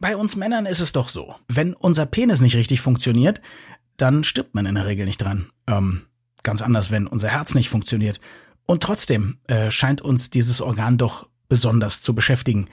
[0.00, 1.34] Bei uns Männern ist es doch so.
[1.46, 3.42] Wenn unser Penis nicht richtig funktioniert,
[3.98, 5.50] dann stirbt man in der Regel nicht dran.
[5.66, 6.06] Ähm,
[6.42, 8.18] ganz anders, wenn unser Herz nicht funktioniert.
[8.66, 12.68] Und trotzdem äh, scheint uns dieses Organ doch besonders zu beschäftigen.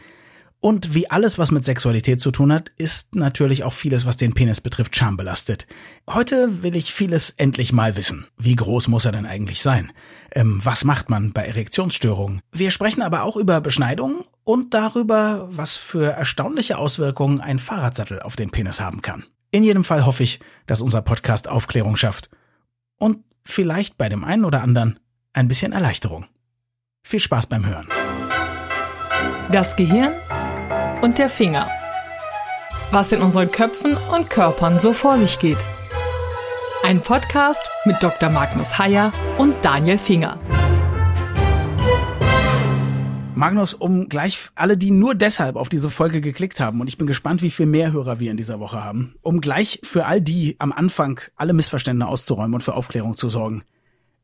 [0.59, 4.33] Und wie alles, was mit Sexualität zu tun hat, ist natürlich auch vieles, was den
[4.33, 5.67] Penis betrifft, schambelastet.
[6.10, 8.26] Heute will ich vieles endlich mal wissen.
[8.37, 9.92] Wie groß muss er denn eigentlich sein?
[10.31, 12.42] Ähm, was macht man bei Erektionsstörungen?
[12.51, 18.35] Wir sprechen aber auch über Beschneidung und darüber, was für erstaunliche Auswirkungen ein Fahrradsattel auf
[18.35, 19.25] den Penis haben kann.
[19.52, 22.30] In jedem Fall hoffe ich, dass unser Podcast Aufklärung schafft.
[22.97, 24.99] Und vielleicht bei dem einen oder anderen
[25.33, 26.25] ein bisschen Erleichterung.
[27.03, 27.88] Viel Spaß beim Hören.
[29.52, 30.11] Das Gehirn
[31.01, 31.69] und der Finger.
[32.91, 35.57] Was in unseren Köpfen und Körpern so vor sich geht.
[36.83, 38.29] Ein Podcast mit Dr.
[38.29, 40.39] Magnus Heyer und Daniel Finger.
[43.35, 47.05] Magnus, um gleich alle, die nur deshalb auf diese Folge geklickt haben, und ich bin
[47.05, 50.55] gespannt, wie viel mehr Hörer wir in dieser Woche haben, um gleich für all die
[50.57, 53.63] am Anfang alle Missverständnisse auszuräumen und für Aufklärung zu sorgen.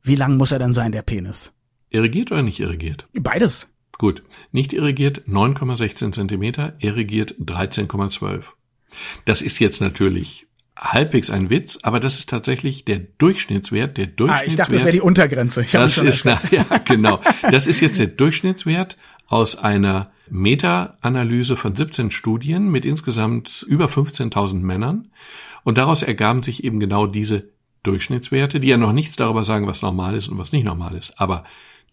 [0.02, 1.54] Wie lang muss er denn sein, der Penis?
[1.92, 3.08] Irrigiert oder nicht irrigiert?
[3.14, 3.68] Beides.
[3.98, 4.24] Gut.
[4.52, 8.44] Nicht irrigiert 9,16 Zentimeter, irrigiert 13,12.
[9.26, 14.48] Das ist jetzt natürlich halbwegs ein Witz, aber das ist tatsächlich der Durchschnittswert, der Durchschnittswert.
[14.48, 15.62] Ah, ich dachte, das wäre die Untergrenze.
[15.62, 17.22] Ich das ist, na, ja, genau.
[17.50, 24.56] Das ist jetzt der Durchschnittswert aus einer Meta-Analyse von 17 Studien mit insgesamt über 15.000
[24.56, 25.12] Männern.
[25.64, 27.50] Und daraus ergaben sich eben genau diese
[27.84, 31.20] Durchschnittswerte, die ja noch nichts darüber sagen, was normal ist und was nicht normal ist.
[31.20, 31.44] Aber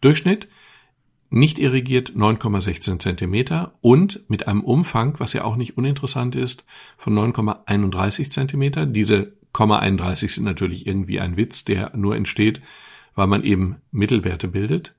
[0.00, 0.48] Durchschnitt
[1.30, 6.64] nicht irrigiert 9,16 Zentimeter und mit einem Umfang, was ja auch nicht uninteressant ist,
[6.98, 8.84] von 9,31 Zentimeter.
[8.84, 12.60] Diese 0,31 sind natürlich irgendwie ein Witz, der nur entsteht,
[13.14, 14.94] weil man eben Mittelwerte bildet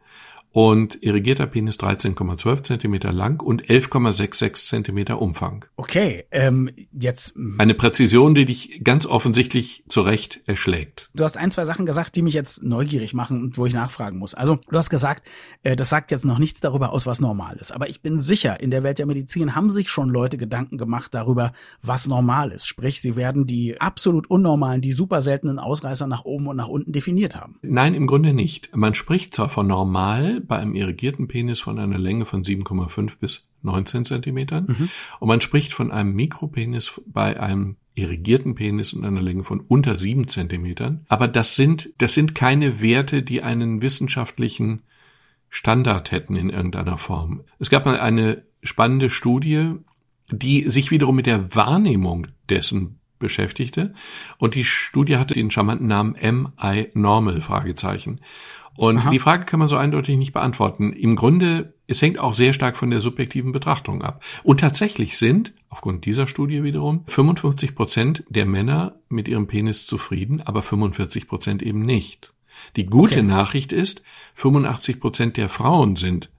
[0.52, 5.66] und irrigierter Penis 13,12 Zentimeter lang und 11,66 Zentimeter Umfang.
[5.78, 7.34] Okay, ähm, jetzt.
[7.58, 11.10] Eine Präzision, die dich ganz offensichtlich zu Recht erschlägt.
[11.16, 14.18] Du hast ein, zwei Sachen gesagt, die mich jetzt neugierig machen und wo ich nachfragen
[14.18, 14.34] muss.
[14.34, 15.26] Also, du hast gesagt,
[15.64, 17.72] äh, das sagt jetzt noch nichts darüber aus, was normal ist.
[17.72, 21.14] Aber ich bin sicher, in der Welt der Medizin haben sich schon Leute Gedanken gemacht
[21.14, 22.68] darüber, was normal ist.
[22.68, 26.92] Sprich, sie werden die absolut unnormalen, die super seltenen Ausreißer nach oben und nach unten
[26.92, 27.58] definiert haben.
[27.62, 28.76] Nein, im Grunde nicht.
[28.76, 33.50] Man spricht zwar von normal, bei einem irrigierten Penis von einer Länge von 7,5 bis
[33.64, 34.90] 19 Zentimetern mhm.
[35.20, 39.96] und man spricht von einem Mikropenis bei einem irrigierten Penis und einer Länge von unter
[39.96, 41.06] 7 Zentimetern.
[41.10, 44.82] Aber das sind, das sind keine Werte, die einen wissenschaftlichen
[45.50, 47.42] Standard hätten in irgendeiner Form.
[47.60, 49.74] Es gab mal eine spannende Studie,
[50.32, 53.94] die sich wiederum mit der Wahrnehmung dessen beschäftigte.
[54.38, 58.20] Und die Studie hatte den charmanten Namen MI Normal Fragezeichen.
[58.76, 59.10] Und Aha.
[59.10, 60.94] die Frage kann man so eindeutig nicht beantworten.
[60.94, 64.24] Im Grunde, es hängt auch sehr stark von der subjektiven Betrachtung ab.
[64.44, 70.42] Und tatsächlich sind, aufgrund dieser Studie wiederum, 55 Prozent der Männer mit ihrem Penis zufrieden,
[70.42, 72.34] aber 45 Prozent eben nicht.
[72.76, 73.24] Die gute okay.
[73.24, 74.04] Nachricht ist,
[74.36, 76.30] 85 Prozent der Frauen sind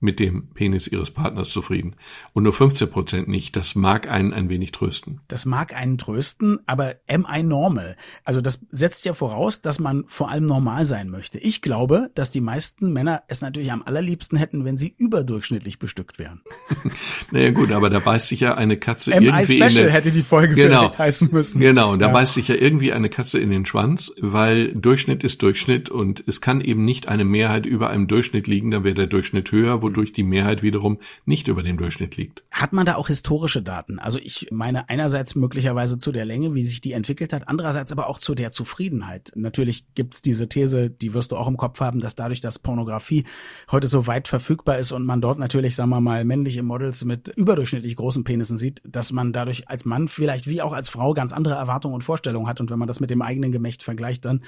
[0.00, 1.96] mit dem Penis ihres Partners zufrieden
[2.32, 3.56] und nur 15 Prozent nicht.
[3.56, 5.20] Das mag einen ein wenig trösten.
[5.28, 7.96] Das mag einen trösten, aber am I normal?
[8.24, 11.38] Also das setzt ja voraus, dass man vor allem normal sein möchte.
[11.38, 16.18] Ich glaube, dass die meisten Männer es natürlich am allerliebsten hätten, wenn sie überdurchschnittlich bestückt
[16.18, 16.42] wären.
[17.30, 20.10] naja gut, aber da beißt sich ja eine Katze MI irgendwie Special in den, hätte
[20.10, 21.60] die Folge genau, vielleicht heißen müssen.
[21.60, 22.12] Genau, und da ja.
[22.12, 26.40] beißt sich ja irgendwie eine Katze in den Schwanz, weil Durchschnitt ist Durchschnitt und es
[26.40, 30.12] kann eben nicht eine Mehrheit über einem Durchschnitt liegen, dann wäre der Durchschnitt höher, wodurch
[30.12, 32.42] die Mehrheit wiederum nicht über dem Durchschnitt liegt.
[32.50, 34.00] Hat man da auch historische Daten?
[34.00, 38.08] Also ich meine einerseits möglicherweise zu der Länge, wie sich die entwickelt hat, andererseits aber
[38.08, 39.30] auch zu der Zufriedenheit.
[39.36, 43.24] Natürlich gibt's diese These, die wirst du auch im Kopf haben, dass dadurch, dass Pornografie
[43.70, 47.28] heute so weit verfügbar ist und man dort natürlich, sagen wir mal, männliche Models mit
[47.28, 51.32] überdurchschnittlich großen Penissen sieht, dass man dadurch als Mann vielleicht wie auch als Frau ganz
[51.32, 54.42] andere Erwartungen und Vorstellungen hat und wenn man das mit dem eigenen Gemächt vergleicht, dann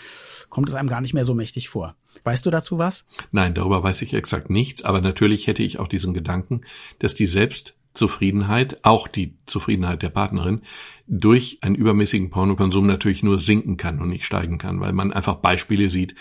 [0.48, 1.94] kommt es einem gar nicht mehr so mächtig vor.
[2.24, 3.04] Weißt du dazu was?
[3.32, 6.62] Nein, darüber weiß ich exakt nichts, aber natürlich hätte ich auch diesen Gedanken,
[6.98, 10.62] dass die Selbstzufriedenheit, auch die Zufriedenheit der Partnerin,
[11.06, 15.36] durch einen übermäßigen Pornokonsum natürlich nur sinken kann und nicht steigen kann, weil man einfach
[15.36, 16.14] Beispiele sieht,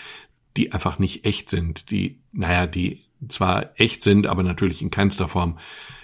[0.56, 5.28] die einfach nicht echt sind, die, naja, die zwar echt sind, aber natürlich in keinster
[5.28, 5.58] Form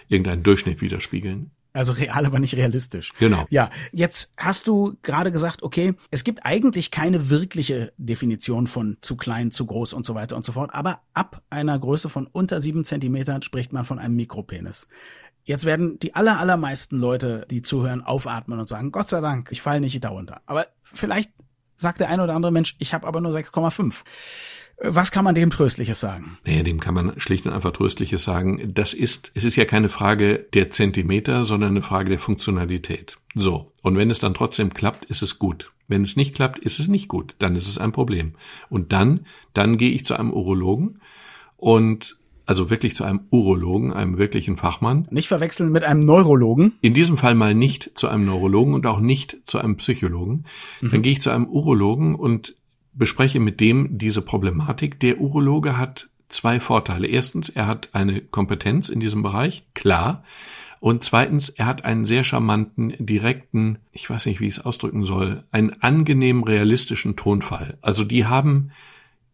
[0.08, 1.50] irgendeinen Durchschnitt widerspiegeln.
[1.74, 3.12] Also real, aber nicht realistisch.
[3.18, 3.46] Genau.
[3.50, 9.16] Ja, jetzt hast du gerade gesagt, okay, es gibt eigentlich keine wirkliche Definition von zu
[9.16, 12.60] klein, zu groß und so weiter und so fort, aber ab einer Größe von unter
[12.60, 14.86] sieben Zentimetern spricht man von einem Mikropenis.
[15.42, 19.60] Jetzt werden die aller, allermeisten Leute, die zuhören, aufatmen und sagen, Gott sei Dank, ich
[19.60, 20.42] falle nicht darunter.
[20.46, 21.32] Aber vielleicht
[21.74, 24.04] sagt der eine oder andere Mensch, ich habe aber nur 6,5.
[24.80, 26.38] Was kann man dem Tröstliches sagen?
[26.44, 28.72] Naja, dem kann man schlicht und einfach Tröstliches sagen.
[28.74, 33.18] Das ist, es ist ja keine Frage der Zentimeter, sondern eine Frage der Funktionalität.
[33.34, 33.72] So.
[33.82, 35.72] Und wenn es dann trotzdem klappt, ist es gut.
[35.86, 37.36] Wenn es nicht klappt, ist es nicht gut.
[37.38, 38.34] Dann ist es ein Problem.
[38.68, 41.00] Und dann, dann gehe ich zu einem Urologen
[41.56, 42.16] und
[42.46, 45.08] also wirklich zu einem Urologen, einem wirklichen Fachmann.
[45.10, 46.74] Nicht verwechseln mit einem Neurologen.
[46.82, 50.44] In diesem Fall mal nicht zu einem Neurologen und auch nicht zu einem Psychologen.
[50.80, 50.90] Mhm.
[50.90, 52.54] Dann gehe ich zu einem Urologen und
[52.94, 55.00] bespreche mit dem diese Problematik.
[55.00, 57.06] Der Urologe hat zwei Vorteile.
[57.06, 60.24] Erstens, er hat eine Kompetenz in diesem Bereich, klar.
[60.80, 65.04] Und zweitens, er hat einen sehr charmanten, direkten, ich weiß nicht, wie ich es ausdrücken
[65.04, 67.78] soll, einen angenehm realistischen Tonfall.
[67.80, 68.70] Also die haben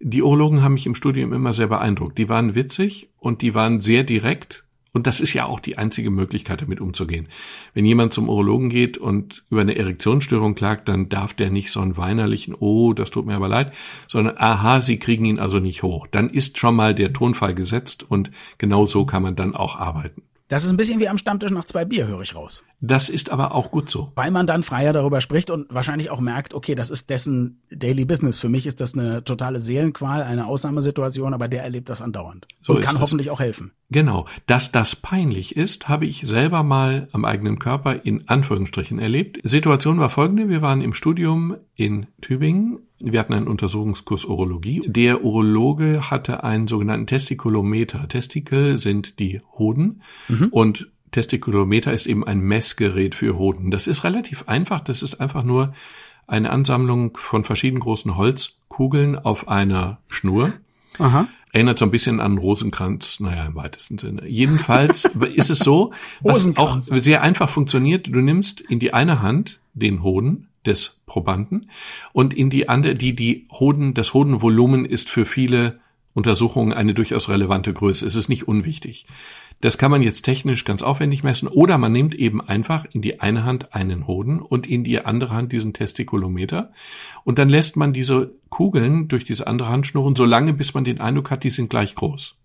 [0.01, 2.17] die Urologen haben mich im Studium immer sehr beeindruckt.
[2.17, 4.65] Die waren witzig und die waren sehr direkt.
[4.93, 7.29] Und das ist ja auch die einzige Möglichkeit, damit umzugehen.
[7.75, 11.81] Wenn jemand zum Urologen geht und über eine Erektionsstörung klagt, dann darf der nicht so
[11.81, 13.73] einen weinerlichen, oh, das tut mir aber leid,
[14.09, 16.07] sondern, aha, Sie kriegen ihn also nicht hoch.
[16.11, 20.23] Dann ist schon mal der Tonfall gesetzt und genau so kann man dann auch arbeiten.
[20.51, 22.65] Das ist ein bisschen wie am Stammtisch nach zwei Bier, höre ich raus.
[22.81, 24.11] Das ist aber auch gut so.
[24.17, 28.05] Weil man dann freier darüber spricht und wahrscheinlich auch merkt, okay, das ist dessen Daily
[28.05, 28.41] Business.
[28.41, 32.49] Für mich ist das eine totale Seelenqual, eine Ausnahmesituation, aber der erlebt das andauernd.
[32.61, 33.03] So und kann das.
[33.03, 33.71] hoffentlich auch helfen.
[33.91, 34.27] Genau.
[34.47, 39.39] Dass das peinlich ist, habe ich selber mal am eigenen Körper in Anführungsstrichen erlebt.
[39.45, 40.49] Situation war folgende.
[40.49, 44.83] Wir waren im Studium in Tübingen wir hatten einen Untersuchungskurs Urologie.
[44.87, 48.07] Der Urologe hatte einen sogenannten Testikulometer.
[48.09, 50.49] Testikel sind die Hoden mhm.
[50.51, 53.71] und Testikulometer ist eben ein Messgerät für Hoden.
[53.71, 54.81] Das ist relativ einfach.
[54.81, 55.75] Das ist einfach nur
[56.27, 60.53] eine Ansammlung von verschiedenen großen Holzkugeln auf einer Schnur.
[60.99, 61.27] Aha.
[61.53, 64.29] Erinnert so ein bisschen an Rosenkranz, naja, im weitesten Sinne.
[64.29, 65.05] Jedenfalls
[65.35, 68.07] ist es so, was auch sehr einfach funktioniert.
[68.07, 71.71] Du nimmst in die eine Hand den Hoden, des Probanden
[72.13, 75.81] und in die andere, die die Hoden, das Hodenvolumen ist für viele
[76.13, 78.05] Untersuchungen eine durchaus relevante Größe.
[78.07, 79.07] Es ist nicht unwichtig.
[79.61, 83.21] Das kann man jetzt technisch ganz aufwendig messen oder man nimmt eben einfach in die
[83.21, 86.73] eine Hand einen Hoden und in die andere Hand diesen Testikulometer
[87.25, 91.01] und dann lässt man diese Kugeln durch diese andere Hand schnurren, solange bis man den
[91.01, 92.37] Eindruck hat, die sind gleich groß.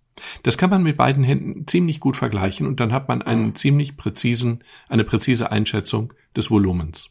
[0.43, 3.97] Das kann man mit beiden Händen ziemlich gut vergleichen und dann hat man einen ziemlich
[3.97, 7.09] präzisen, eine präzise Einschätzung des Volumens.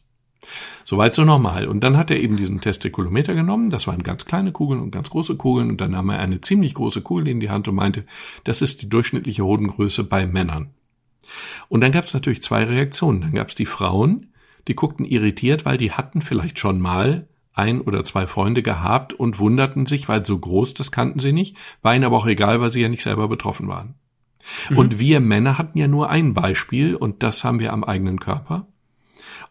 [0.83, 1.67] Soweit so normal.
[1.67, 3.69] Und dann hat er eben diesen Testikulometer genommen.
[3.69, 5.69] Das waren ganz kleine Kugeln und ganz große Kugeln.
[5.69, 8.05] Und dann nahm er eine ziemlich große Kugel in die Hand und meinte,
[8.43, 10.69] das ist die durchschnittliche Hodengröße bei Männern.
[11.69, 13.21] Und dann gab es natürlich zwei Reaktionen.
[13.21, 14.33] Dann gab es die Frauen,
[14.67, 19.39] die guckten irritiert, weil die hatten vielleicht schon mal ein oder zwei Freunde gehabt und
[19.39, 22.69] wunderten sich, weil so groß, das kannten sie nicht, war ihnen aber auch egal, weil
[22.69, 23.95] sie ja nicht selber betroffen waren.
[24.69, 24.77] Mhm.
[24.77, 28.67] Und wir Männer hatten ja nur ein Beispiel und das haben wir am eigenen Körper.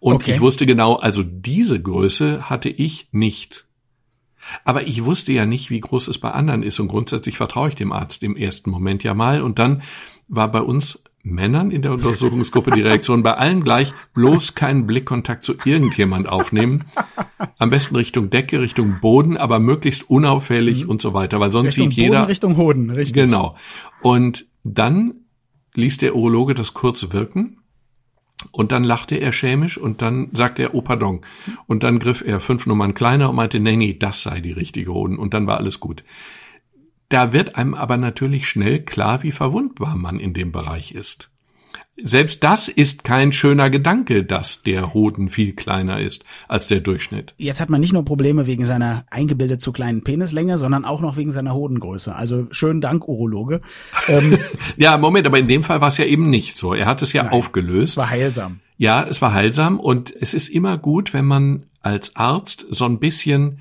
[0.05, 0.35] Und okay.
[0.35, 3.65] ich wusste genau, also diese Größe hatte ich nicht.
[4.63, 7.75] Aber ich wusste ja nicht, wie groß es bei anderen ist und grundsätzlich vertraue ich
[7.75, 9.41] dem Arzt im ersten Moment ja mal.
[9.41, 9.83] Und dann
[10.29, 15.43] war bei uns Männern in der Untersuchungsgruppe die Reaktion bei allen gleich, bloß keinen Blickkontakt
[15.43, 16.85] zu irgendjemand aufnehmen.
[17.57, 20.91] Am besten Richtung Decke, Richtung Boden, aber möglichst unauffällig mhm.
[20.91, 22.19] und so weiter, weil sonst Richtung sieht jeder.
[22.19, 23.15] Boden, Richtung Hoden, richtig.
[23.15, 23.57] Genau.
[24.03, 25.15] Und dann
[25.73, 27.57] ließ der Urologe das kurz wirken
[28.51, 31.21] und dann lachte er schämisch und dann sagte er, oh pardon.
[31.67, 34.93] Und dann griff er fünf Nummern kleiner und meinte, nee, nee, das sei die richtige
[34.93, 35.19] Hoden.
[35.19, 36.05] Und dann war alles gut.
[37.09, 41.31] Da wird einem aber natürlich schnell klar, wie verwundbar man in dem Bereich ist.
[42.03, 47.35] Selbst das ist kein schöner Gedanke, dass der Hoden viel kleiner ist als der Durchschnitt.
[47.37, 51.17] Jetzt hat man nicht nur Probleme wegen seiner eingebildet zu kleinen Penislänge, sondern auch noch
[51.17, 52.15] wegen seiner Hodengröße.
[52.15, 53.61] Also schönen Dank, Urologe.
[54.09, 54.39] Ähm,
[54.77, 56.75] ja, Moment, aber in dem Fall war es ja eben nicht so.
[56.75, 57.93] Er hat es ja nein, aufgelöst.
[57.93, 58.59] Es war heilsam.
[58.77, 62.99] Ja, es war heilsam und es ist immer gut, wenn man als Arzt so ein
[62.99, 63.61] bisschen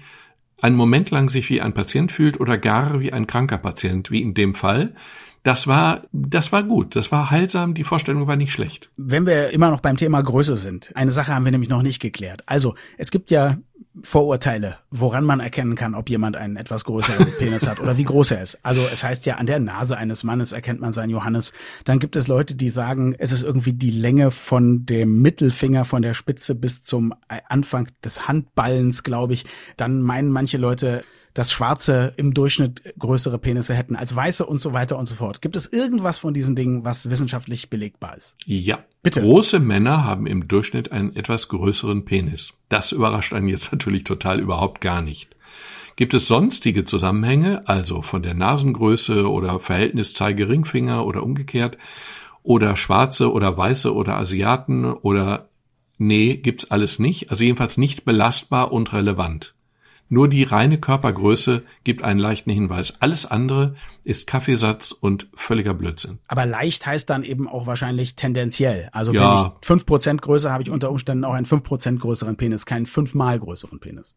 [0.60, 4.22] einen Moment lang sich wie ein Patient fühlt oder gar wie ein kranker Patient, wie
[4.22, 4.96] in dem Fall
[5.44, 8.90] das war, das war gut, das war heilsam, die Vorstellung war nicht schlecht.
[8.96, 12.00] Wenn wir immer noch beim Thema Größe sind, eine Sache haben wir nämlich noch nicht
[12.00, 12.44] geklärt.
[12.46, 13.58] Also, es gibt ja
[14.02, 18.32] Vorurteile, woran man erkennen kann, ob jemand einen etwas größeren Penis hat oder wie groß
[18.32, 18.58] er ist.
[18.64, 21.54] Also es heißt ja, an der Nase eines Mannes erkennt man seinen Johannes.
[21.84, 26.02] Dann gibt es Leute, die sagen, es ist irgendwie die Länge von dem Mittelfinger von
[26.02, 27.14] der Spitze bis zum
[27.50, 29.46] Anfang des Handballens, glaube ich.
[29.78, 34.74] Dann meinen manche Leute, dass Schwarze im Durchschnitt größere Penisse hätten als Weiße und so
[34.74, 35.42] weiter und so fort.
[35.42, 38.36] Gibt es irgendwas von diesen Dingen, was wissenschaftlich belegbar ist?
[38.46, 38.80] Ja.
[39.02, 39.22] Bitte.
[39.22, 42.54] Große Männer haben im Durchschnitt einen etwas größeren Penis.
[42.70, 45.36] Das überrascht einen jetzt natürlich total überhaupt gar nicht.
[45.96, 51.78] Gibt es sonstige Zusammenhänge, also von der Nasengröße oder Verhältnis Zeige-Ringfinger oder umgekehrt,
[52.42, 55.50] oder Schwarze oder Weiße oder Asiaten oder
[55.98, 59.53] nee, gibt's alles nicht, also jedenfalls nicht belastbar und relevant.
[60.14, 63.02] Nur die reine Körpergröße gibt einen leichten Hinweis.
[63.02, 66.20] Alles andere ist Kaffeesatz und völliger Blödsinn.
[66.28, 68.90] Aber leicht heißt dann eben auch wahrscheinlich tendenziell.
[68.92, 69.22] Also ja.
[69.22, 72.68] wenn ich fünf Prozent größer, habe ich unter Umständen auch einen fünf Prozent größeren Penis,
[72.68, 74.16] keinen fünfmal größeren Penis.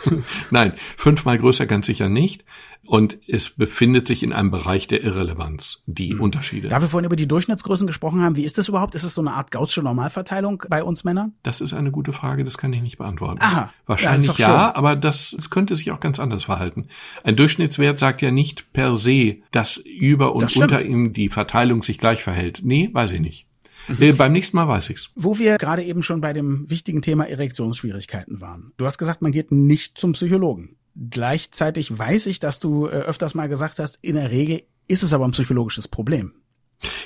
[0.50, 2.46] Nein, fünfmal größer ganz sicher nicht.
[2.88, 6.22] Und es befindet sich in einem Bereich der Irrelevanz, die mhm.
[6.22, 6.68] Unterschiede.
[6.68, 8.94] Da wir vorhin über die Durchschnittsgrößen gesprochen haben, wie ist das überhaupt?
[8.94, 11.34] Ist es so eine Art gaußsche Normalverteilung bei uns Männern?
[11.42, 13.42] Das ist eine gute Frage, das kann ich nicht beantworten.
[13.42, 13.74] Aha.
[13.84, 16.88] Wahrscheinlich ja, ja aber das, das könnte sich auch ganz anders verhalten.
[17.24, 21.98] Ein Durchschnittswert sagt ja nicht per se, dass über und unter ihm die Verteilung sich
[21.98, 22.60] gleich verhält.
[22.62, 23.46] Nee, weiß ich nicht.
[23.88, 24.02] Mhm.
[24.02, 25.10] Äh, beim nächsten Mal weiß ich's.
[25.14, 28.72] Wo wir gerade eben schon bei dem wichtigen Thema Erektionsschwierigkeiten waren.
[28.78, 30.76] Du hast gesagt, man geht nicht zum Psychologen.
[31.10, 35.12] Gleichzeitig weiß ich, dass du äh, öfters mal gesagt hast, in der Regel ist es
[35.12, 36.32] aber ein psychologisches Problem.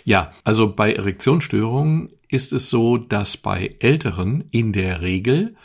[0.04, 5.56] Ja, also bei Erektionsstörungen ist es so, dass bei Älteren in der Regel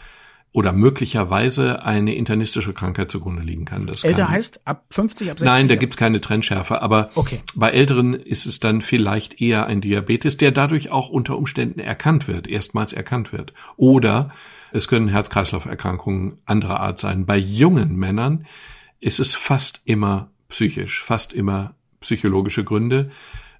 [0.51, 3.85] oder möglicherweise eine internistische Krankheit zugrunde liegen kann.
[3.85, 5.45] Das Älter kann, heißt ab 50, ab 60?
[5.45, 7.41] Nein, da gibt's keine Trennschärfe, aber okay.
[7.53, 12.27] bei Älteren ist es dann vielleicht eher ein Diabetes, der dadurch auch unter Umständen erkannt
[12.27, 13.53] wird, erstmals erkannt wird.
[13.75, 14.31] Oder
[14.77, 17.25] es können Herz-Kreislauf-Erkrankungen anderer Art sein.
[17.25, 18.45] Bei jungen Männern
[18.99, 23.11] ist es fast immer psychisch, fast immer psychologische Gründe,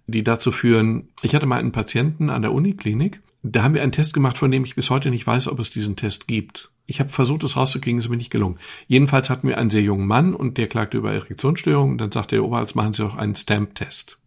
[0.07, 1.09] die dazu führen.
[1.21, 4.51] Ich hatte mal einen Patienten an der Uniklinik, da haben wir einen Test gemacht, von
[4.51, 6.71] dem ich bis heute nicht weiß, ob es diesen Test gibt.
[6.86, 8.59] Ich habe versucht, es rauszukriegen, ist mir nicht gelungen.
[8.88, 11.97] Jedenfalls hatten wir einen sehr jungen Mann und der klagte über Erektionsstörungen.
[11.97, 14.17] Dann sagte der Oberarzt, machen Sie auch einen Stamp-Test.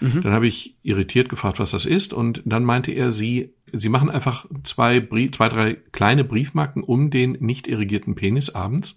[0.00, 0.22] Mhm.
[0.22, 2.12] Dann habe ich irritiert gefragt, was das ist.
[2.12, 5.00] Und dann meinte er, Sie Sie machen einfach zwei,
[5.32, 8.96] zwei, drei kleine Briefmarken um den nicht irrigierten Penis abends.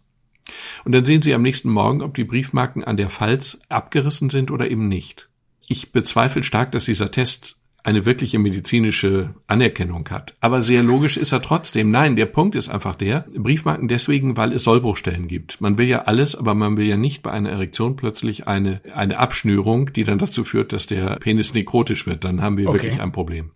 [0.86, 4.52] Und dann sehen Sie am nächsten Morgen, ob die Briefmarken an der Falz abgerissen sind
[4.52, 5.30] oder eben nicht.
[5.68, 7.57] Ich bezweifle stark, dass dieser Test
[7.88, 10.36] eine wirkliche medizinische Anerkennung hat.
[10.42, 11.90] Aber sehr logisch ist er trotzdem.
[11.90, 15.62] Nein, der Punkt ist einfach der, Briefmarken deswegen, weil es Sollbruchstellen gibt.
[15.62, 19.18] Man will ja alles, aber man will ja nicht bei einer Erektion plötzlich eine, eine
[19.18, 22.26] Abschnürung, die dann dazu führt, dass der Penis nekrotisch wird.
[22.26, 22.84] Dann haben wir okay.
[22.84, 23.52] wirklich ein Problem.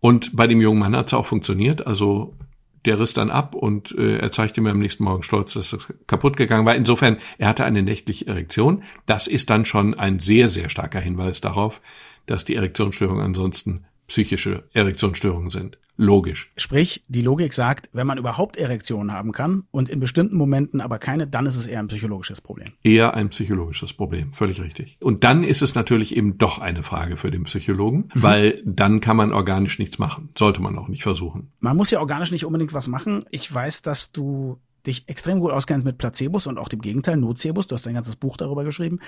[0.00, 1.86] Und bei dem jungen Mann hat es auch funktioniert.
[1.86, 2.34] Also
[2.84, 5.86] der riss dann ab und äh, er zeigte mir am nächsten Morgen stolz, dass es
[6.06, 6.74] kaputt gegangen war.
[6.74, 8.84] Insofern, er hatte eine nächtliche Erektion.
[9.06, 11.80] Das ist dann schon ein sehr, sehr starker Hinweis darauf,
[12.26, 15.78] dass die Erektionsstörungen ansonsten psychische Erektionsstörungen sind.
[16.00, 16.50] Logisch.
[16.56, 20.98] Sprich, die Logik sagt, wenn man überhaupt Erektionen haben kann und in bestimmten Momenten aber
[20.98, 22.72] keine, dann ist es eher ein psychologisches Problem.
[22.82, 24.96] Eher ein psychologisches Problem, völlig richtig.
[25.00, 28.22] Und dann ist es natürlich eben doch eine Frage für den Psychologen, mhm.
[28.22, 30.30] weil dann kann man organisch nichts machen.
[30.36, 31.52] Sollte man auch nicht versuchen.
[31.60, 33.24] Man muss ja organisch nicht unbedingt was machen.
[33.30, 37.66] Ich weiß, dass du dich extrem gut auskennst mit Placebos und auch dem Gegenteil, Nocebos.
[37.66, 39.00] Du hast ein ganzes Buch darüber geschrieben.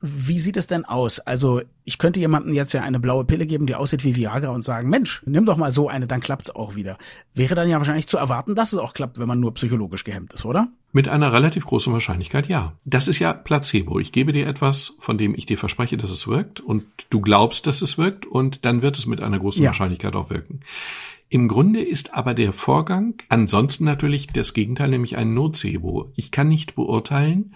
[0.00, 1.20] Wie sieht es denn aus?
[1.20, 4.62] Also ich könnte jemandem jetzt ja eine blaue Pille geben, die aussieht wie Viagra und
[4.62, 6.96] sagen, Mensch, nimm doch mal so eine, dann klappt's auch wieder.
[7.34, 10.32] Wäre dann ja wahrscheinlich zu erwarten, dass es auch klappt, wenn man nur psychologisch gehemmt
[10.32, 10.68] ist, oder?
[10.92, 12.72] Mit einer relativ großen Wahrscheinlichkeit ja.
[12.84, 14.00] Das ist ja Placebo.
[14.00, 17.66] Ich gebe dir etwas, von dem ich dir verspreche, dass es wirkt und du glaubst,
[17.66, 19.68] dass es wirkt und dann wird es mit einer großen ja.
[19.68, 20.60] Wahrscheinlichkeit auch wirken.
[21.32, 26.10] Im Grunde ist aber der Vorgang ansonsten natürlich das Gegenteil, nämlich ein Nocebo.
[26.16, 27.54] Ich kann nicht beurteilen,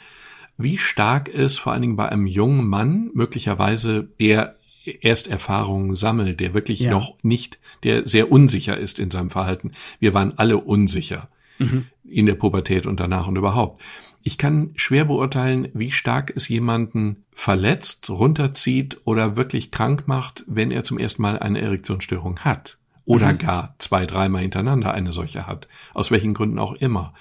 [0.57, 4.57] wie stark es vor allen Dingen bei einem jungen Mann möglicherweise der
[5.00, 6.93] erst Erfahrungen sammelt, der wirklich ja.
[6.93, 9.73] noch nicht, der sehr unsicher ist in seinem Verhalten.
[9.99, 11.28] Wir waren alle unsicher
[11.59, 11.87] mhm.
[12.04, 13.83] in der Pubertät und danach und überhaupt.
[14.23, 20.71] Ich kann schwer beurteilen, wie stark es jemanden verletzt, runterzieht oder wirklich krank macht, wenn
[20.71, 23.38] er zum ersten Mal eine Erektionsstörung hat oder mhm.
[23.38, 27.14] gar zwei, dreimal hintereinander eine solche hat, aus welchen Gründen auch immer.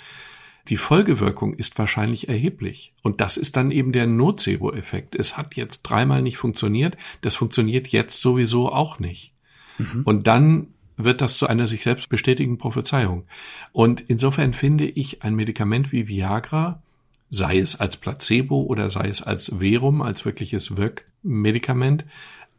[0.70, 2.94] Die Folgewirkung ist wahrscheinlich erheblich.
[3.02, 5.14] Und das ist dann eben der Nocebo-Effekt.
[5.16, 9.34] Es hat jetzt dreimal nicht funktioniert, das funktioniert jetzt sowieso auch nicht.
[9.78, 10.04] Mhm.
[10.06, 13.26] Und dann wird das zu einer sich selbst bestätigenden Prophezeiung.
[13.72, 16.82] Und insofern finde ich ein Medikament wie Viagra,
[17.30, 22.06] sei es als Placebo oder sei es als Verum, als wirkliches Wirkmedikament,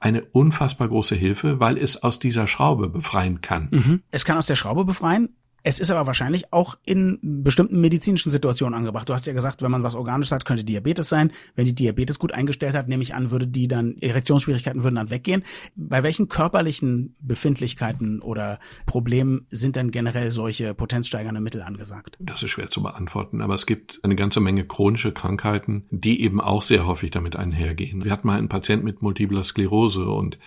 [0.05, 3.69] eine unfassbar große Hilfe, weil es aus dieser Schraube befreien kann.
[3.71, 4.03] Mhm.
[4.11, 5.31] Es kann aus der Schraube befreien.
[5.67, 9.09] Es ist aber wahrscheinlich auch in bestimmten medizinischen Situationen angebracht.
[9.09, 11.33] Du hast ja gesagt, wenn man was Organisches hat, könnte Diabetes sein.
[11.57, 15.09] Wenn die Diabetes gut eingestellt hat, nehme ich an, würde die dann, Erektionsschwierigkeiten würden dann
[15.09, 15.43] weggehen.
[15.75, 22.19] Bei welchen körperlichen Befindlichkeiten oder Problemen sind denn generell solche potenzsteigernde Mittel angesagt?
[22.21, 26.43] Das ist schwer zu beantworten, aber es gibt eine ganze Menge chronische Krankheiten, die eben
[26.43, 28.05] auch sehr häufig damit einhergehen.
[28.05, 30.39] Wir hatten mal einen Patient mit multipler Sklerose und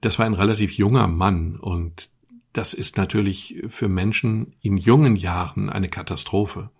[0.00, 2.08] das war ein relativ junger Mann und
[2.52, 6.70] das ist natürlich für Menschen in jungen Jahren eine Katastrophe.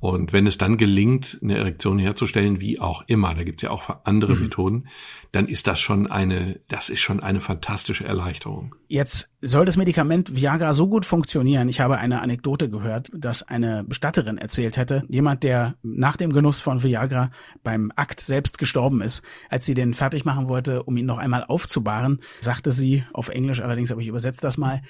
[0.00, 3.98] Und wenn es dann gelingt, eine Erektion herzustellen, wie auch immer, da gibt's ja auch
[4.04, 4.42] andere mhm.
[4.42, 4.88] Methoden,
[5.30, 8.74] dann ist das schon eine, das ist schon eine fantastische Erleichterung.
[8.88, 11.68] Jetzt soll das Medikament Viagra so gut funktionieren.
[11.68, 16.60] Ich habe eine Anekdote gehört, dass eine Bestatterin erzählt hätte, jemand, der nach dem Genuss
[16.60, 17.30] von Viagra
[17.62, 21.44] beim Akt selbst gestorben ist, als sie den fertig machen wollte, um ihn noch einmal
[21.44, 24.80] aufzubahren, sagte sie auf Englisch allerdings, aber ich übersetze das mal,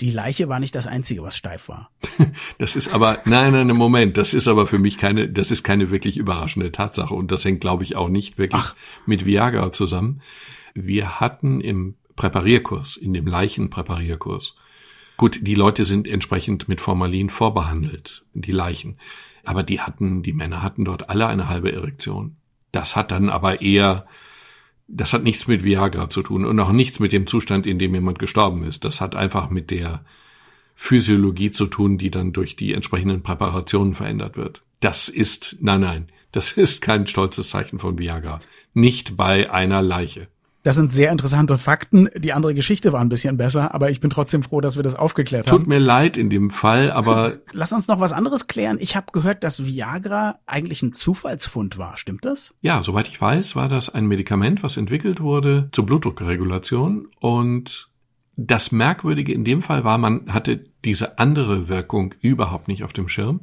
[0.00, 1.90] die Leiche war nicht das Einzige, was steif war.
[2.58, 5.90] Das ist aber, nein, nein, Moment, das ist aber für mich keine, das ist keine
[5.90, 8.74] wirklich überraschende Tatsache und das hängt, glaube ich, auch nicht wirklich Ach.
[9.06, 10.20] mit Viagra zusammen.
[10.74, 14.56] Wir hatten im Präparierkurs, in dem Leichenpräparierkurs,
[15.16, 18.98] gut, die Leute sind entsprechend mit Formalin vorbehandelt, die Leichen,
[19.44, 22.36] aber die hatten, die Männer hatten dort alle eine halbe Erektion.
[22.72, 24.06] Das hat dann aber eher
[24.88, 27.94] das hat nichts mit Viagra zu tun und auch nichts mit dem Zustand, in dem
[27.94, 28.84] jemand gestorben ist.
[28.84, 30.04] Das hat einfach mit der
[30.74, 34.62] Physiologie zu tun, die dann durch die entsprechenden Präparationen verändert wird.
[34.80, 38.40] Das ist, nein, nein, das ist kein stolzes Zeichen von Viagra.
[38.72, 40.28] Nicht bei einer Leiche.
[40.64, 42.08] Das sind sehr interessante Fakten.
[42.16, 44.94] Die andere Geschichte war ein bisschen besser, aber ich bin trotzdem froh, dass wir das
[44.94, 45.58] aufgeklärt Tut haben.
[45.60, 47.38] Tut mir leid in dem Fall, aber.
[47.52, 48.78] Lass uns noch was anderes klären.
[48.80, 51.96] Ich habe gehört, dass Viagra eigentlich ein Zufallsfund war.
[51.96, 52.54] Stimmt das?
[52.60, 57.88] Ja, soweit ich weiß, war das ein Medikament, was entwickelt wurde zur Blutdruckregulation und
[58.36, 63.08] das Merkwürdige in dem Fall war, man hatte diese andere Wirkung überhaupt nicht auf dem
[63.08, 63.40] Schirm.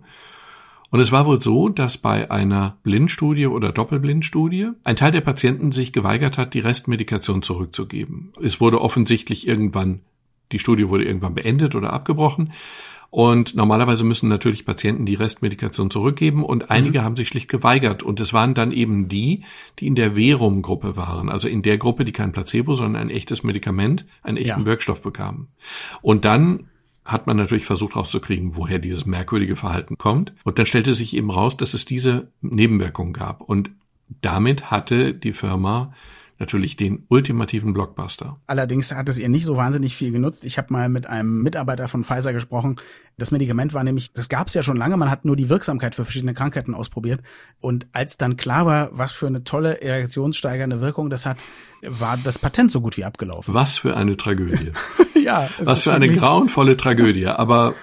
[0.96, 5.74] Und es war wohl so, dass bei einer Blindstudie oder Doppelblindstudie ein Teil der Patienten
[5.74, 8.32] sich geweigert hat, die Restmedikation zurückzugeben.
[8.42, 10.00] Es wurde offensichtlich irgendwann,
[10.54, 12.54] die Studie wurde irgendwann beendet oder abgebrochen.
[13.10, 17.04] Und normalerweise müssen natürlich Patienten die Restmedikation zurückgeben und einige mhm.
[17.04, 18.02] haben sich schlicht geweigert.
[18.02, 19.44] Und es waren dann eben die,
[19.80, 23.44] die in der Verum-Gruppe waren, also in der Gruppe, die kein Placebo, sondern ein echtes
[23.44, 24.66] Medikament, einen echten ja.
[24.66, 25.50] Wirkstoff bekamen.
[26.02, 26.70] Und dann
[27.06, 30.34] hat man natürlich versucht rauszukriegen, woher dieses merkwürdige Verhalten kommt.
[30.44, 33.42] Und dann stellte sich eben raus, dass es diese Nebenwirkungen gab.
[33.42, 33.70] Und
[34.22, 35.94] damit hatte die Firma
[36.38, 38.40] natürlich den ultimativen Blockbuster.
[38.46, 40.46] Allerdings hat es ihr nicht so wahnsinnig viel genutzt.
[40.46, 42.76] Ich habe mal mit einem Mitarbeiter von Pfizer gesprochen.
[43.18, 45.96] Das Medikament war nämlich, das gab es ja schon lange, man hat nur die Wirksamkeit
[45.96, 47.22] für verschiedene Krankheiten ausprobiert.
[47.62, 51.38] Und als dann klar war, was für eine tolle erektionssteigernde Wirkung das hat,
[51.82, 53.54] war das Patent so gut wie abgelaufen.
[53.54, 54.72] Was für eine Tragödie.
[55.26, 55.50] ja.
[55.60, 57.28] Was für eine grauenvolle Tragödie.
[57.28, 57.76] Aber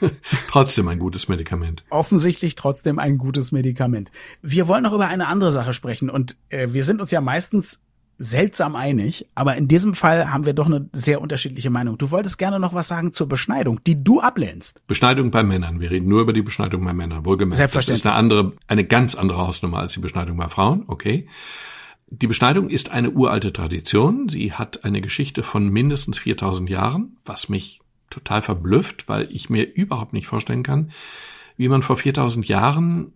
[0.48, 1.84] trotzdem ein gutes Medikament.
[1.88, 4.10] Offensichtlich trotzdem ein gutes Medikament.
[4.42, 7.80] Wir wollen noch über eine andere Sache sprechen und äh, wir sind uns ja meistens
[8.22, 11.96] seltsam einig, aber in diesem Fall haben wir doch eine sehr unterschiedliche Meinung.
[11.96, 14.86] Du wolltest gerne noch was sagen zur Beschneidung, die du ablehnst.
[14.86, 15.80] Beschneidung bei Männern.
[15.80, 17.24] Wir reden nur über die Beschneidung bei Männern.
[17.24, 17.56] Wohlgemerkt.
[17.56, 18.02] Selbstverständlich.
[18.02, 20.84] Das ist eine andere, eine ganz andere Hausnummer als die Beschneidung bei Frauen.
[20.86, 21.28] Okay.
[22.10, 24.28] Die Beschneidung ist eine uralte Tradition.
[24.28, 29.62] Sie hat eine Geschichte von mindestens 4000 Jahren, was mich total verblüfft, weil ich mir
[29.62, 30.90] überhaupt nicht vorstellen kann,
[31.56, 33.12] wie man vor 4000 Jahren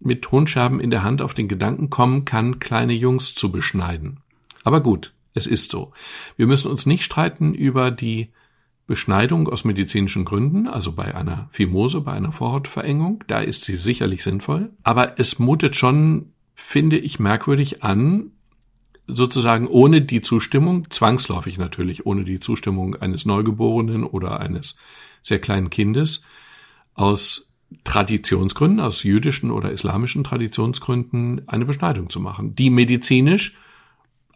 [0.00, 4.18] mit Tonscherben in der Hand auf den Gedanken kommen kann, kleine Jungs zu beschneiden.
[4.64, 5.92] Aber gut, es ist so.
[6.36, 8.32] Wir müssen uns nicht streiten über die
[8.88, 14.24] Beschneidung aus medizinischen Gründen, also bei einer Fimose, bei einer Vorhautverengung, da ist sie sicherlich
[14.24, 14.70] sinnvoll.
[14.82, 18.32] Aber es mutet schon, finde ich, merkwürdig an,
[19.06, 24.76] sozusagen ohne die Zustimmung, zwangsläufig natürlich, ohne die Zustimmung eines Neugeborenen oder eines
[25.22, 26.24] sehr kleinen Kindes,
[26.94, 27.52] aus
[27.84, 33.56] Traditionsgründen, aus jüdischen oder islamischen Traditionsgründen eine Beschneidung zu machen, die medizinisch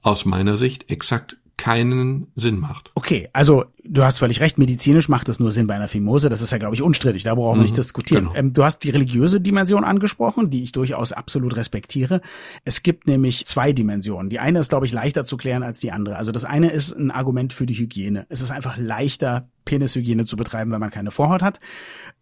[0.02, 2.90] aus meiner Sicht exakt keinen Sinn macht.
[2.95, 6.42] Okay, also du hast völlig recht, medizinisch macht es nur Sinn bei einer Fimose, das
[6.42, 8.25] ist ja, glaube ich, unstrittig, da brauchen wir mhm, nicht diskutieren.
[8.25, 8.37] Genau.
[8.37, 12.21] Ähm, du hast die religiöse Dimension angesprochen, die ich durchaus absolut respektiere.
[12.64, 14.29] Es gibt nämlich zwei Dimensionen.
[14.29, 16.16] Die eine ist, glaube ich, leichter zu klären als die andere.
[16.16, 18.27] Also das eine ist ein Argument für die Hygiene.
[18.29, 21.61] Es ist einfach leichter, Penishygiene zu betreiben, wenn man keine Vorhaut hat.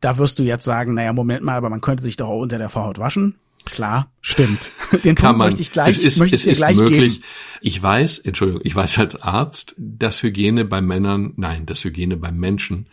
[0.01, 2.59] Da wirst du jetzt sagen, naja, Moment mal, aber man könnte sich doch auch unter
[2.59, 3.37] der Vorhaut waschen.
[3.65, 4.71] Klar, stimmt.
[5.05, 7.15] Den Kann Punkt man, möchte ich gleich, es ist, möchte es ist gleich möglich.
[7.15, 7.25] Geben.
[7.61, 12.39] Ich weiß, Entschuldigung, ich weiß als Arzt, dass Hygiene bei Männern, nein, dass Hygiene beim
[12.39, 12.89] Menschen,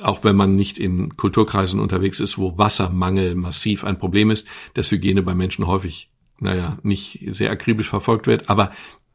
[0.00, 4.90] auch wenn man nicht in Kulturkreisen unterwegs ist, wo Wassermangel massiv ein Problem ist, dass
[4.90, 8.72] Hygiene bei Menschen häufig, naja, nicht sehr akribisch verfolgt wird, aber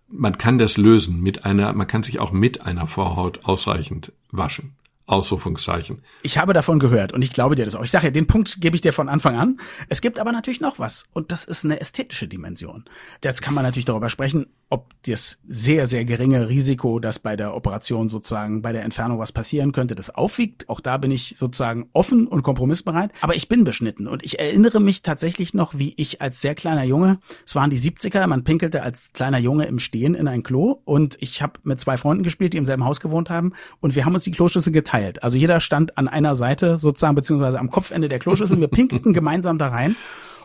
[0.08, 4.79] man kann das lösen mit einer, man kann sich auch mit einer Vorhaut ausreichend waschen.
[5.10, 6.04] Ausrufungszeichen.
[6.22, 7.84] Ich habe davon gehört und ich glaube dir das auch.
[7.84, 9.60] Ich sage ja, den Punkt gebe ich dir von Anfang an.
[9.90, 12.86] Es gibt aber natürlich noch was und das ist eine ästhetische Dimension.
[13.24, 17.56] Jetzt kann man natürlich darüber sprechen, ob das sehr, sehr geringe Risiko, dass bei der
[17.56, 20.70] Operation sozusagen bei der Entfernung was passieren könnte, das aufwiegt.
[20.70, 23.12] Auch da bin ich sozusagen offen und kompromissbereit.
[23.22, 26.84] Aber ich bin beschnitten und ich erinnere mich tatsächlich noch, wie ich als sehr kleiner
[26.84, 30.82] Junge, es waren die 70er, man pinkelte als kleiner Junge im Stehen in ein Klo
[30.86, 34.06] und ich habe mit zwei Freunden gespielt, die im selben Haus gewohnt haben und wir
[34.06, 35.24] haben uns die Kloschüssel geteilt geteilt.
[35.24, 38.60] Also jeder stand an einer Seite sozusagen, beziehungsweise am Kopfende der Kloschüssel.
[38.60, 39.96] Wir pinkelten gemeinsam da rein.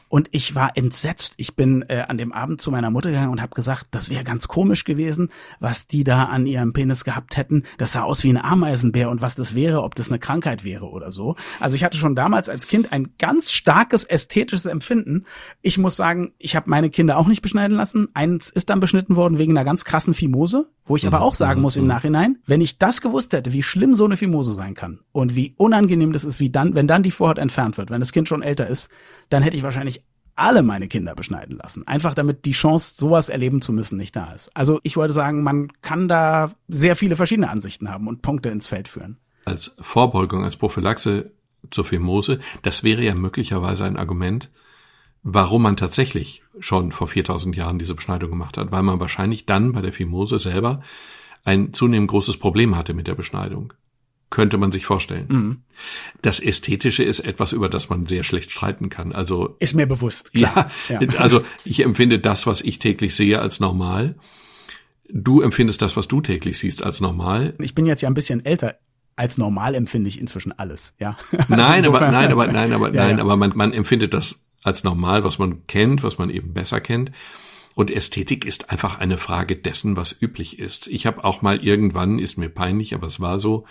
[0.09, 1.35] Und ich war entsetzt.
[1.39, 4.25] Ich bin äh, an dem Abend zu meiner Mutter gegangen und habe gesagt, das wäre
[4.25, 7.65] ganz komisch gewesen, was die da an ihrem Penis gehabt hätten.
[7.79, 10.87] Das sah aus wie ein Ameisenbär und was das wäre, ob das eine Krankheit wäre
[10.87, 11.37] oder so.
[11.61, 15.25] Also ich hatte schon damals als Kind ein ganz starkes ästhetisches Empfinden.
[15.63, 18.09] Ich muss sagen, ich habe meine Kinder auch nicht beschneiden lassen.
[18.15, 21.61] Eins ist dann beschnitten worden wegen einer ganz krassen Fimose, wo ich aber auch sagen
[21.61, 25.01] muss im Nachhinein, wenn ich das gewusst hätte, wie schlimm so eine Fimose sein kann
[25.13, 28.13] und wie unangenehm das ist, wie dann, wenn dann die Vorhaut entfernt wird, wenn das
[28.13, 28.91] Kind schon älter ist,
[29.31, 30.04] dann hätte ich wahrscheinlich
[30.37, 31.87] alle meine Kinder beschneiden lassen.
[31.87, 34.51] Einfach damit die Chance, sowas erleben zu müssen, nicht da ist.
[34.55, 38.67] Also ich wollte sagen, man kann da sehr viele verschiedene Ansichten haben und Punkte ins
[38.67, 39.19] Feld führen.
[39.45, 41.33] Als Vorbeugung, als Prophylaxe
[41.71, 44.51] zur Phimose, das wäre ja möglicherweise ein Argument,
[45.23, 49.73] warum man tatsächlich schon vor 4000 Jahren diese Beschneidung gemacht hat, weil man wahrscheinlich dann
[49.73, 50.83] bei der Phimose selber
[51.45, 53.73] ein zunehmend großes Problem hatte mit der Beschneidung
[54.31, 55.27] könnte man sich vorstellen.
[55.29, 55.57] Mhm.
[56.23, 59.13] Das Ästhetische ist etwas, über das man sehr schlecht streiten kann.
[59.13, 60.33] Also ist mir bewusst.
[60.33, 60.71] Klar.
[60.89, 61.09] Ja, ja.
[61.19, 64.17] also ich empfinde das, was ich täglich sehe, als normal.
[65.09, 67.55] Du empfindest das, was du täglich siehst, als normal.
[67.61, 68.77] Ich bin jetzt ja ein bisschen älter.
[69.17, 70.95] Als normal empfinde ich inzwischen alles.
[70.99, 71.17] Ja.
[71.49, 74.83] Nein, also aber nein, aber nein, aber ja, nein, aber man, man empfindet das als
[74.83, 77.13] normal, was man kennt, was man eben besser kennt.
[77.75, 80.87] Und Ästhetik ist einfach eine Frage dessen, was üblich ist.
[80.87, 83.65] Ich habe auch mal irgendwann, ist mir peinlich, aber es war so,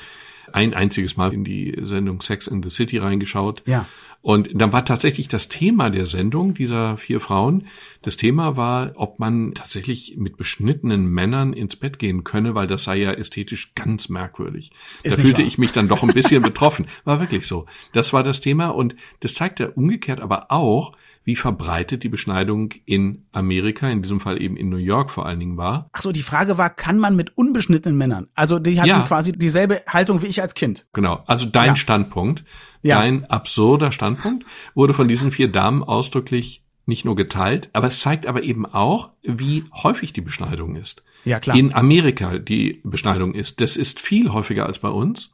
[0.52, 3.64] ein einziges Mal in die Sendung Sex in the City reingeschaut.
[3.66, 3.88] Ja.
[4.22, 7.68] Und dann war tatsächlich das Thema der Sendung dieser vier Frauen,
[8.04, 12.86] das Thema war, ob man tatsächlich mit beschnittenen Männern ins Bett gehen könne, weil das
[12.86, 14.72] sei ja ästhetisch ganz merkwürdig.
[15.04, 15.48] Ist da fühlte wahr.
[15.48, 16.88] ich mich dann doch ein bisschen betroffen.
[17.04, 17.66] War wirklich so.
[17.92, 23.26] Das war das Thema und das zeigte umgekehrt aber auch, wie verbreitet die Beschneidung in
[23.32, 25.90] Amerika, in diesem Fall eben in New York vor allen Dingen war.
[25.94, 28.28] Ach so, die Frage war, kann man mit unbeschnittenen Männern?
[28.36, 29.02] Also die hatten ja.
[29.04, 30.86] quasi dieselbe Haltung wie ich als Kind.
[30.94, 31.76] Genau, also dein ja.
[31.76, 32.44] Standpunkt,
[32.82, 33.00] ja.
[33.00, 38.26] dein absurder Standpunkt wurde von diesen vier Damen ausdrücklich nicht nur geteilt, aber es zeigt
[38.26, 41.04] aber eben auch, wie häufig die Beschneidung ist.
[41.24, 41.56] Ja, klar.
[41.56, 43.62] In Amerika die Beschneidung ist.
[43.62, 45.32] Das ist viel häufiger als bei uns.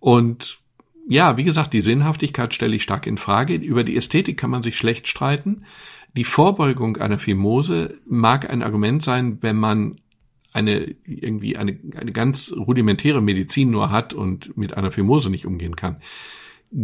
[0.00, 0.58] Und
[1.08, 3.54] ja, wie gesagt, die Sinnhaftigkeit stelle ich stark in Frage.
[3.54, 5.64] Über die Ästhetik kann man sich schlecht streiten.
[6.16, 10.00] Die Vorbeugung einer Phimose mag ein Argument sein, wenn man
[10.52, 15.76] eine irgendwie eine, eine ganz rudimentäre Medizin nur hat und mit einer Phimose nicht umgehen
[15.76, 15.96] kann.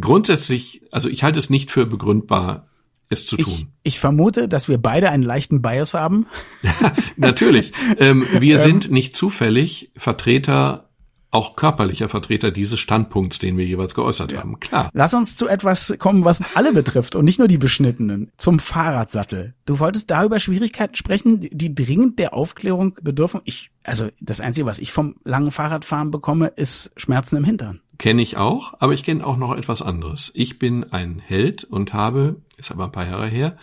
[0.00, 2.68] Grundsätzlich, also ich halte es nicht für begründbar,
[3.10, 3.54] es zu tun.
[3.54, 6.26] Ich, ich vermute, dass wir beide einen leichten Bias haben.
[7.16, 7.72] Natürlich.
[7.98, 10.87] Ähm, wir ähm, sind nicht zufällig Vertreter
[11.30, 14.38] auch körperlicher Vertreter dieses Standpunkts, den wir jeweils geäußert ja.
[14.38, 14.60] haben.
[14.60, 14.90] Klar.
[14.94, 18.32] Lass uns zu etwas kommen, was alle betrifft und nicht nur die Beschnittenen.
[18.38, 19.54] Zum Fahrradsattel.
[19.66, 23.42] Du wolltest da über Schwierigkeiten sprechen, die dringend der Aufklärung bedürfen.
[23.44, 27.80] Ich, also das Einzige, was ich vom langen Fahrradfahren bekomme, ist Schmerzen im Hintern.
[27.98, 30.30] Kenne ich auch, aber ich kenne auch noch etwas anderes.
[30.34, 33.58] Ich bin ein Held und habe, ist aber ein paar Jahre her,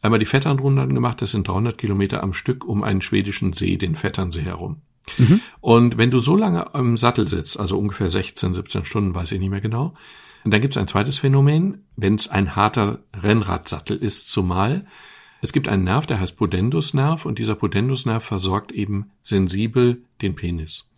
[0.00, 1.20] einmal die Vetternrunde gemacht.
[1.20, 4.80] Das sind 300 Kilometer am Stück um einen schwedischen See, den Vetternsee herum.
[5.18, 5.40] Mhm.
[5.60, 9.40] Und wenn du so lange im Sattel sitzt, also ungefähr 16, 17 Stunden, weiß ich
[9.40, 9.94] nicht mehr genau,
[10.44, 14.86] dann gibt es ein zweites Phänomen, wenn es ein harter Rennradsattel ist, zumal
[15.42, 20.88] es gibt einen Nerv, der heißt Pudendusnerv und dieser Pudendusnerv versorgt eben sensibel den Penis.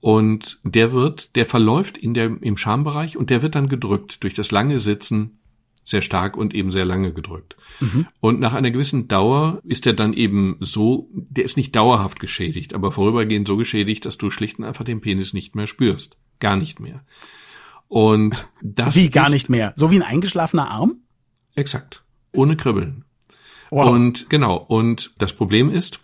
[0.00, 4.34] Und der wird, der verläuft in der, im Schambereich und der wird dann gedrückt durch
[4.34, 5.37] das lange Sitzen
[5.88, 7.56] sehr stark und eben sehr lange gedrückt.
[7.80, 8.06] Mhm.
[8.20, 12.74] Und nach einer gewissen Dauer ist er dann eben so, der ist nicht dauerhaft geschädigt,
[12.74, 16.16] aber vorübergehend so geschädigt, dass du schlicht und einfach den Penis nicht mehr spürst.
[16.40, 17.04] Gar nicht mehr.
[17.88, 19.72] Und das Wie gar nicht mehr?
[19.76, 20.98] So wie ein eingeschlafener Arm?
[21.54, 22.04] Exakt.
[22.32, 23.04] Ohne Kribbeln.
[23.70, 23.88] Wow.
[23.88, 26.00] Und genau, und das Problem ist,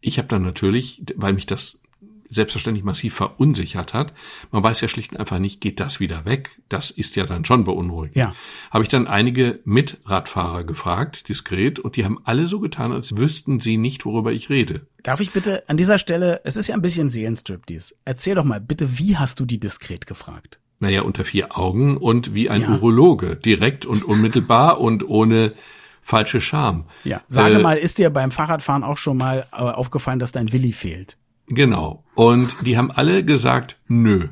[0.00, 1.80] ich habe dann natürlich, weil mich das
[2.30, 4.12] selbstverständlich massiv verunsichert hat.
[4.50, 6.50] Man weiß ja schlicht und einfach nicht, geht das wieder weg?
[6.68, 8.16] Das ist ja dann schon beunruhigend.
[8.16, 8.34] Ja.
[8.70, 13.60] Habe ich dann einige Mitradfahrer gefragt, diskret, und die haben alle so getan, als wüssten
[13.60, 14.86] sie nicht, worüber ich rede.
[15.02, 17.96] Darf ich bitte an dieser Stelle, es ist ja ein bisschen Seelenstrip-Dies.
[18.04, 20.58] Erzähl doch mal, bitte, wie hast du die diskret gefragt?
[20.80, 22.70] Naja, unter vier Augen und wie ein ja.
[22.70, 25.54] Urologe, direkt und unmittelbar und ohne
[26.02, 26.84] falsche Scham.
[27.04, 27.22] Ja.
[27.28, 30.72] Sage äh, mal, ist dir beim Fahrradfahren auch schon mal äh, aufgefallen, dass dein Willi
[30.72, 31.16] fehlt?
[31.48, 32.04] Genau.
[32.14, 34.28] Und die haben alle gesagt, nö.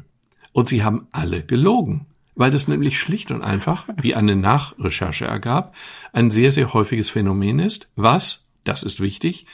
[0.52, 2.06] Und sie haben alle gelogen.
[2.34, 5.74] Weil das nämlich schlicht und einfach, wie eine Nachrecherche ergab,
[6.12, 9.46] ein sehr, sehr häufiges Phänomen ist, was, das ist wichtig,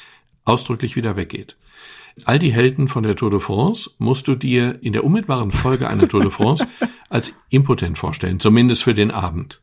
[0.44, 1.56] ausdrücklich wieder weggeht.
[2.24, 5.88] All die Helden von der Tour de France musst du dir in der unmittelbaren Folge
[5.88, 6.66] einer Tour de France
[7.08, 9.60] als impotent vorstellen, zumindest für den Abend.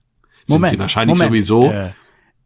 [0.48, 1.72] Moment, Sind sie wahrscheinlich Moment, sowieso.
[1.72, 1.92] Äh,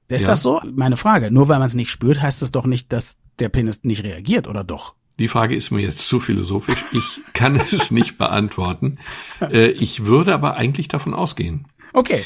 [0.09, 0.27] ist ja.
[0.29, 0.61] das so?
[0.73, 1.31] Meine Frage.
[1.31, 4.47] Nur weil man es nicht spürt, heißt es doch nicht, dass der Penis nicht reagiert,
[4.47, 4.95] oder doch?
[5.19, 6.83] Die Frage ist mir jetzt zu philosophisch.
[6.91, 8.97] Ich kann es nicht beantworten.
[9.41, 11.67] Äh, ich würde aber eigentlich davon ausgehen.
[11.93, 12.25] Okay.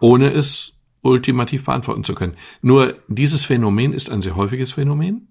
[0.00, 0.72] Ohne es
[1.02, 2.36] ultimativ beantworten zu können.
[2.62, 5.28] Nur dieses Phänomen ist ein sehr häufiges Phänomen.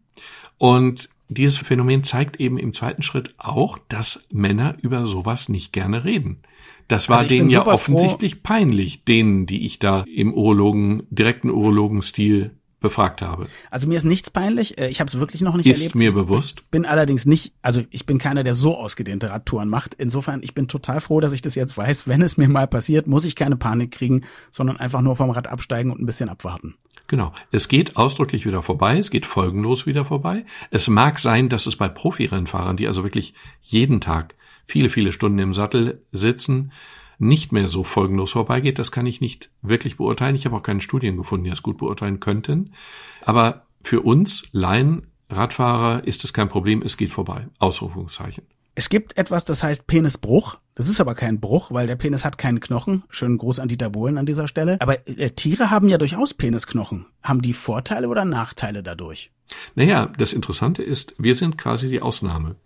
[0.58, 6.06] Und dieses Phänomen zeigt eben im zweiten Schritt auch, dass Männer über sowas nicht gerne
[6.06, 6.40] reden.
[6.88, 8.42] Das war also denen ja offensichtlich froh.
[8.44, 12.52] peinlich, denen, die ich da im Urologen, direkten Urologenstil
[12.86, 13.48] befragt habe.
[13.72, 14.78] Also mir ist nichts peinlich.
[14.78, 15.92] Äh, ich habe es wirklich noch nicht ist erlebt.
[15.92, 16.60] Ist mir bewusst.
[16.60, 19.96] Ich bin allerdings nicht, also ich bin keiner, der so ausgedehnte Radtouren macht.
[19.96, 22.08] Insofern, ich bin total froh, dass ich das jetzt weiß.
[22.08, 25.48] Wenn es mir mal passiert, muss ich keine Panik kriegen, sondern einfach nur vom Rad
[25.48, 26.76] absteigen und ein bisschen abwarten.
[27.08, 27.34] Genau.
[27.52, 28.98] Es geht ausdrücklich wieder vorbei.
[28.98, 30.46] Es geht folgenlos wieder vorbei.
[30.70, 34.36] Es mag sein, dass es bei Profirennfahrern, die also wirklich jeden Tag
[34.68, 36.72] viele, viele Stunden im Sattel sitzen,
[37.18, 40.36] nicht mehr so folgenlos vorbeigeht, das kann ich nicht wirklich beurteilen.
[40.36, 42.74] Ich habe auch keine Studien gefunden, die das gut beurteilen könnten.
[43.22, 47.48] Aber für uns Laien, Radfahrer, ist es kein Problem, es geht vorbei.
[47.60, 48.44] Ausrufungszeichen.
[48.78, 50.58] Es gibt etwas, das heißt Penisbruch.
[50.76, 53.04] Das ist aber kein Bruch, weil der Penis hat keinen Knochen.
[53.10, 54.82] Schönen Gruß an Dieter Bohlen an dieser Stelle.
[54.82, 57.06] Aber äh, Tiere haben ja durchaus Penisknochen.
[57.24, 59.32] Haben die Vorteile oder Nachteile dadurch?
[59.76, 62.58] Naja, das Interessante ist, wir sind quasi die Ausnahme.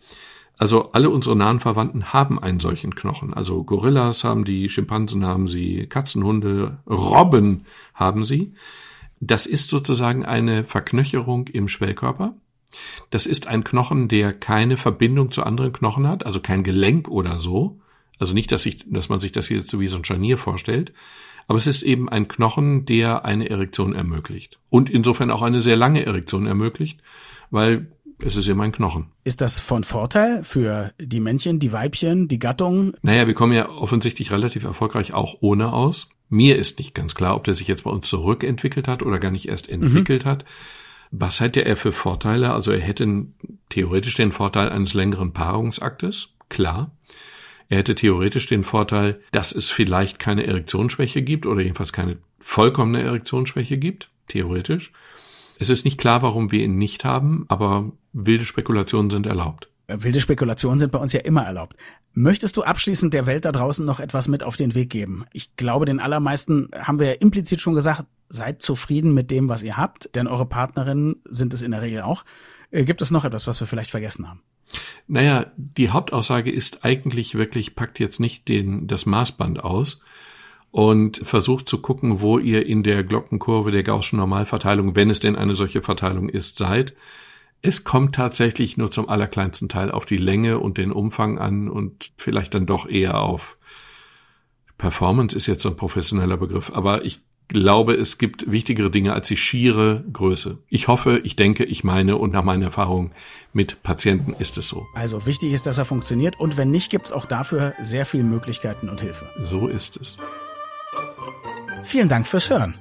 [0.59, 3.33] Also alle unsere nahen Verwandten haben einen solchen Knochen.
[3.33, 8.53] Also Gorillas haben die, Schimpansen haben sie, Katzenhunde, Robben haben sie.
[9.21, 12.35] Das ist sozusagen eine Verknöcherung im Schwellkörper.
[13.09, 17.39] Das ist ein Knochen, der keine Verbindung zu anderen Knochen hat, also kein Gelenk oder
[17.39, 17.79] so.
[18.19, 20.91] Also nicht, dass, ich, dass man sich das jetzt so wie so ein Scharnier vorstellt.
[21.47, 24.59] Aber es ist eben ein Knochen, der eine Erektion ermöglicht.
[24.69, 26.99] Und insofern auch eine sehr lange Erektion ermöglicht,
[27.49, 27.87] weil
[28.23, 29.11] es ist immer ein Knochen.
[29.23, 32.93] Ist das von Vorteil für die Männchen, die Weibchen, die Gattung?
[33.01, 36.09] Naja, wir kommen ja offensichtlich relativ erfolgreich auch ohne aus.
[36.29, 39.31] Mir ist nicht ganz klar, ob der sich jetzt bei uns zurückentwickelt hat oder gar
[39.31, 39.83] nicht erst mhm.
[39.83, 40.29] entwickelt mhm.
[40.29, 40.45] hat.
[41.11, 42.53] Was hätte er für Vorteile?
[42.53, 43.25] Also er hätte
[43.69, 46.91] theoretisch den Vorteil eines längeren Paarungsaktes, klar.
[47.67, 53.01] Er hätte theoretisch den Vorteil, dass es vielleicht keine Erektionsschwäche gibt oder jedenfalls keine vollkommene
[53.01, 54.91] Erektionsschwäche gibt, theoretisch.
[55.59, 59.69] Es ist nicht klar, warum wir ihn nicht haben, aber wilde Spekulationen sind erlaubt.
[59.87, 61.75] Äh, wilde Spekulationen sind bei uns ja immer erlaubt.
[62.13, 65.25] Möchtest du abschließend der Welt da draußen noch etwas mit auf den Weg geben?
[65.33, 69.61] Ich glaube, den allermeisten haben wir ja implizit schon gesagt, seid zufrieden mit dem, was
[69.61, 72.23] ihr habt, denn eure Partnerinnen sind es in der Regel auch.
[72.71, 74.41] Äh, gibt es noch etwas, was wir vielleicht vergessen haben?
[75.07, 80.03] Naja, die Hauptaussage ist eigentlich wirklich, packt jetzt nicht den, das Maßband aus,
[80.71, 85.35] und versucht zu gucken, wo ihr in der Glockenkurve der Gaußschen Normalverteilung, wenn es denn
[85.35, 86.93] eine solche Verteilung ist, seid.
[87.61, 92.11] Es kommt tatsächlich nur zum allerkleinsten Teil auf die Länge und den Umfang an und
[92.15, 93.57] vielleicht dann doch eher auf
[94.77, 99.27] Performance ist jetzt so ein professioneller Begriff, aber ich glaube, es gibt wichtigere Dinge als
[99.27, 100.59] die schiere Größe.
[100.69, 103.11] Ich hoffe, ich denke, ich meine und nach meiner Erfahrung
[103.51, 104.85] mit Patienten ist es so.
[104.93, 108.23] Also wichtig ist, dass er funktioniert und wenn nicht, gibt es auch dafür sehr viele
[108.23, 109.29] Möglichkeiten und Hilfe.
[109.41, 110.15] So ist es.
[111.83, 112.75] Vielen Dank fürs Hören.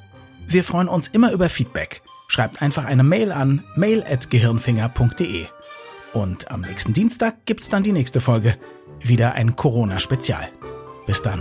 [0.46, 2.02] Wir freuen uns immer über Feedback.
[2.28, 5.46] Schreibt einfach eine Mail an mail@gehirnfinger.de.
[6.12, 8.56] Und am nächsten Dienstag gibt's dann die nächste Folge.
[9.00, 10.48] Wieder ein Corona-Spezial.
[11.06, 11.40] Bis dann.